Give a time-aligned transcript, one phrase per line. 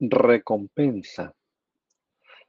[0.00, 1.34] Recompensa.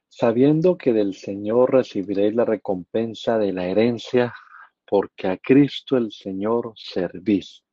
[0.06, 4.32] Sabiendo que del Señor recibiréis la recompensa de la herencia,
[4.86, 7.64] porque a Cristo el Señor servís.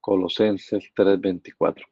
[0.00, 1.84] Colosenses 3:24.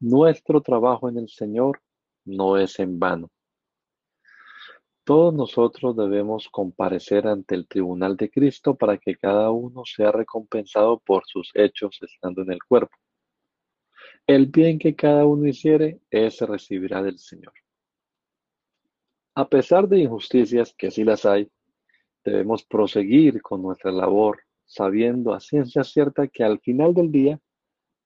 [0.00, 1.80] Nuestro trabajo en el Señor
[2.26, 3.30] no es en vano.
[5.02, 10.98] Todos nosotros debemos comparecer ante el tribunal de Cristo para que cada uno sea recompensado
[10.98, 12.94] por sus hechos estando en el cuerpo.
[14.28, 17.52] El bien que cada uno hiciere, ese recibirá del Señor.
[19.36, 21.48] A pesar de injusticias, que sí las hay,
[22.24, 27.38] debemos proseguir con nuestra labor, sabiendo a ciencia cierta que al final del día,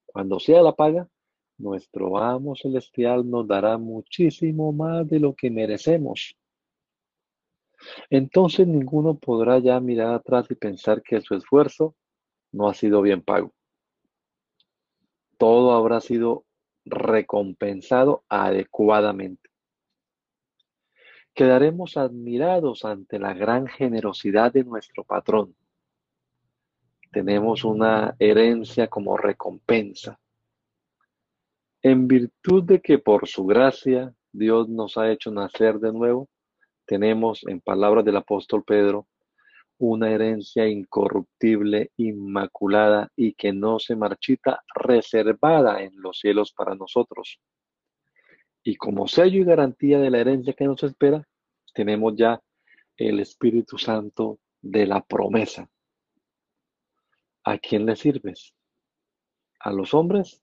[0.04, 1.08] cuando sea la paga,
[1.56, 6.36] nuestro amo celestial nos dará muchísimo más de lo que merecemos.
[8.10, 11.94] Entonces ninguno podrá ya mirar atrás y pensar que su esfuerzo
[12.52, 13.54] no ha sido bien pago
[15.40, 16.44] todo habrá sido
[16.84, 19.48] recompensado adecuadamente.
[21.32, 25.56] Quedaremos admirados ante la gran generosidad de nuestro patrón.
[27.10, 30.20] Tenemos una herencia como recompensa.
[31.80, 36.28] En virtud de que por su gracia Dios nos ha hecho nacer de nuevo,
[36.84, 39.06] tenemos, en palabras del apóstol Pedro,
[39.80, 47.40] una herencia incorruptible, inmaculada y que no se marchita, reservada en los cielos para nosotros.
[48.62, 51.26] Y como sello y garantía de la herencia que nos espera,
[51.72, 52.42] tenemos ya
[52.98, 55.66] el Espíritu Santo de la promesa.
[57.44, 58.54] ¿A quién le sirves?
[59.60, 60.42] ¿A los hombres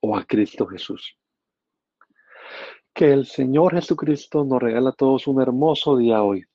[0.00, 1.14] o a Cristo Jesús?
[2.94, 6.46] Que el Señor Jesucristo nos regala a todos un hermoso día hoy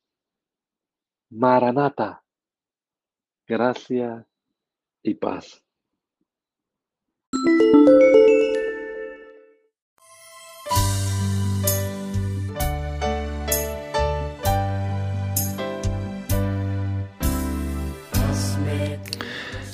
[1.30, 2.24] Maranata,
[3.48, 4.28] gracia
[5.02, 5.64] y paz.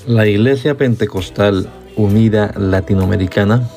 [0.08, 3.68] La Iglesia Pentecostal Unida Latinoamericana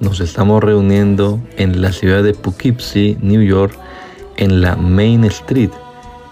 [0.00, 3.76] nos estamos reuniendo en la ciudad de Poughkeepsie, New York,
[4.36, 5.70] en la Main Street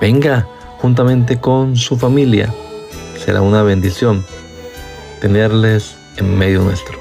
[0.00, 0.46] Venga
[0.78, 2.52] juntamente con su familia.
[3.16, 4.24] Será una bendición
[5.20, 6.97] tenerles en medio nuestro.